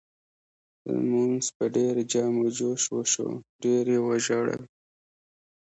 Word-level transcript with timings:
لمونځ 0.93 1.43
په 1.55 1.63
ډېر 1.75 1.95
جم 2.11 2.33
و 2.43 2.47
جوش 2.57 2.83
وشو 2.95 3.29
ډېر 3.63 3.85
یې 3.93 3.99
وژړل. 4.07 4.61